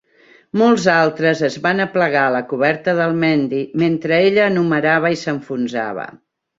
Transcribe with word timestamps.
Molts 0.61 0.87
altres 0.93 1.43
es 1.49 1.57
van 1.65 1.83
aplegar 1.85 2.25
a 2.29 2.33
la 2.37 2.41
coberta 2.55 2.97
del 3.03 3.15
"Mendi" 3.27 3.63
mentre 3.85 4.23
ella 4.27 4.51
enumerava 4.57 5.17
i 5.19 5.25
s'enfonsava. 5.27 6.13